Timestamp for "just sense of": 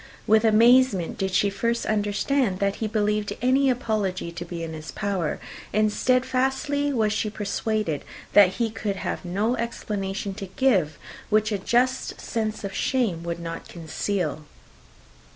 11.59-12.73